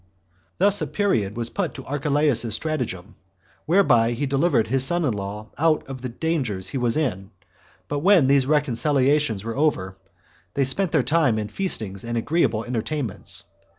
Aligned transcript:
6. 0.53 0.53
Thus 0.57 0.81
a 0.81 0.87
period 0.87 1.37
was 1.37 1.51
put 1.51 1.75
to 1.75 1.85
Archelaus's 1.85 2.55
stratagem, 2.55 3.13
whereby 3.67 4.13
he 4.13 4.25
delivered 4.25 4.65
his 4.65 4.83
son 4.83 5.05
in 5.05 5.13
law 5.13 5.49
out 5.59 5.85
of 5.87 6.01
the 6.01 6.09
dangers 6.09 6.69
he 6.69 6.77
was 6.79 6.97
in; 6.97 7.29
but 7.87 7.99
when 7.99 8.25
these 8.25 8.47
reconciliations 8.47 9.43
were 9.43 9.55
over, 9.55 9.97
they 10.55 10.65
spent 10.65 10.91
their 10.91 11.03
time 11.03 11.37
in 11.37 11.49
feastings 11.49 12.03
and 12.03 12.17
agreeable 12.17 12.65
entertainments. 12.65 13.43